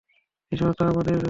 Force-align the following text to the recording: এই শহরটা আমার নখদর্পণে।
এই 0.51 0.57
শহরটা 0.57 0.81
আমার 0.83 0.93
নখদর্পণে। 0.95 1.19